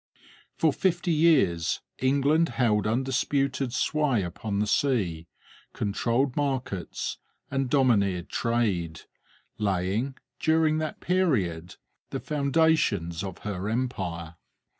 [0.57, 5.27] For fifty years England held undisputed sway upon the sea,
[5.73, 7.19] controlled markets,
[7.51, 9.01] and domineered trade,
[9.59, 11.75] laying, during that period,
[12.09, 14.37] the foundations of her empire.